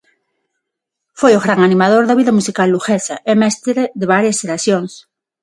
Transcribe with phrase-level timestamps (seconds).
[1.19, 4.91] Foi o gran animador da vida musical luguesa e mestre de varias xeracións.